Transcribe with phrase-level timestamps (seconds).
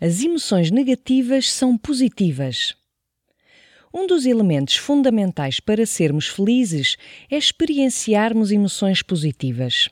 [0.00, 2.74] As emoções negativas são positivas.
[3.92, 6.96] Um dos elementos fundamentais para sermos felizes
[7.30, 9.88] é experienciarmos emoções positivas.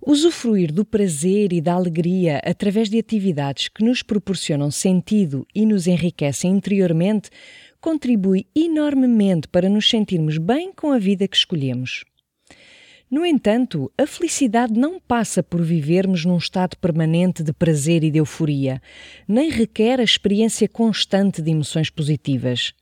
[0.00, 5.86] Usufruir do prazer e da alegria através de atividades que nos proporcionam sentido e nos
[5.86, 7.30] enriquecem interiormente
[7.80, 12.04] contribui enormemente para nos sentirmos bem com a vida que escolhemos.
[13.10, 18.18] No entanto, a felicidade não passa por vivermos num estado permanente de prazer e de
[18.18, 18.80] euforia,
[19.28, 22.72] nem requer a experiência constante de emoções positivas.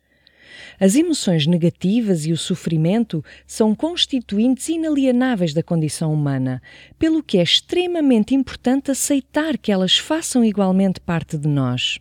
[0.79, 6.63] As emoções negativas e o sofrimento são constituintes inalienáveis da condição humana,
[6.99, 11.99] pelo que é extremamente importante aceitar que elas façam igualmente parte de nós.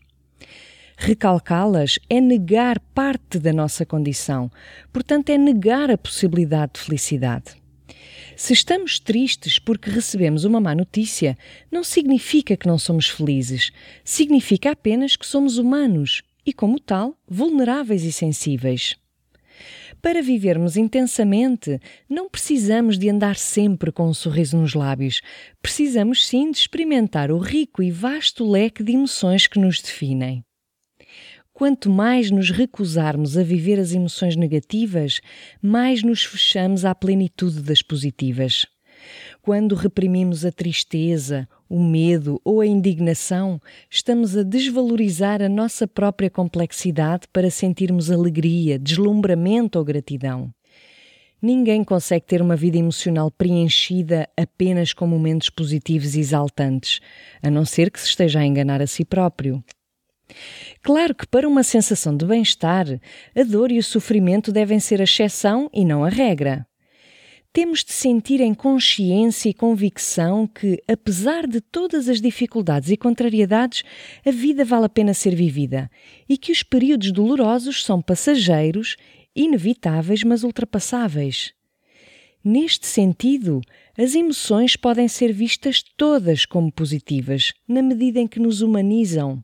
[0.97, 4.51] Recalcá-las é negar parte da nossa condição,
[4.93, 7.60] portanto, é negar a possibilidade de felicidade.
[8.43, 11.37] Se estamos tristes porque recebemos uma má notícia,
[11.71, 13.71] não significa que não somos felizes,
[14.03, 18.95] significa apenas que somos humanos e, como tal, vulneráveis e sensíveis.
[20.01, 25.21] Para vivermos intensamente, não precisamos de andar sempre com um sorriso nos lábios.
[25.61, 30.43] Precisamos sim de experimentar o rico e vasto leque de emoções que nos definem.
[31.61, 35.21] Quanto mais nos recusarmos a viver as emoções negativas,
[35.61, 38.65] mais nos fechamos à plenitude das positivas.
[39.43, 46.31] Quando reprimimos a tristeza, o medo ou a indignação, estamos a desvalorizar a nossa própria
[46.31, 50.51] complexidade para sentirmos alegria, deslumbramento ou gratidão.
[51.39, 56.99] Ninguém consegue ter uma vida emocional preenchida apenas com momentos positivos e exaltantes,
[57.39, 59.63] a não ser que se esteja a enganar a si próprio.
[60.81, 62.87] Claro que para uma sensação de bem-estar,
[63.35, 66.65] a dor e o sofrimento devem ser a exceção e não a regra.
[67.53, 73.83] Temos de sentir em consciência e convicção que, apesar de todas as dificuldades e contrariedades,
[74.25, 75.91] a vida vale a pena ser vivida
[76.29, 78.95] e que os períodos dolorosos são passageiros,
[79.35, 81.51] inevitáveis, mas ultrapassáveis.
[82.41, 83.59] Neste sentido,
[83.97, 89.43] as emoções podem ser vistas todas como positivas, na medida em que nos humanizam.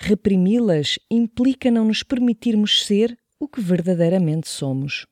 [0.00, 5.06] Reprimi-las implica não nos permitirmos ser o que verdadeiramente somos.